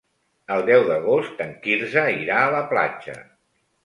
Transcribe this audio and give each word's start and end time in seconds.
El 0.53 0.63
deu 0.69 0.85
d'agost 0.87 1.43
en 1.45 1.51
Quirze 1.65 2.05
irà 2.21 2.39
a 2.47 2.47
la 2.57 2.63
platja. 2.73 3.17